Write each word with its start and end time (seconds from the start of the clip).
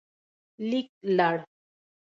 لیکلړ 0.69 1.35